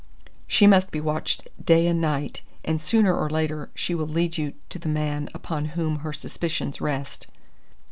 [0.47, 4.53] She must be watched day and night, and sooner or later, she will lead you
[4.69, 7.27] to the man upon whom her suspicions rest.